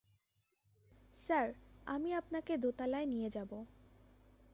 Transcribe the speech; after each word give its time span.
Sir, 1.15 1.47
আমি 1.85 2.09
আপনাকে 2.13 2.53
দোতলায় 2.57 3.05
নিয়ে 3.05 3.29
যাব। 3.29 3.51